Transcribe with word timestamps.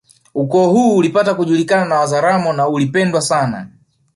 Ukoo 0.35 0.67
huu 0.69 0.97
ulipata 0.97 1.33
kujulikana 1.33 1.85
na 1.85 1.95
Wazaramo 1.99 2.53
na 2.53 2.67
uli 2.67 2.85
pendwa 2.85 3.21
sana 3.21 3.67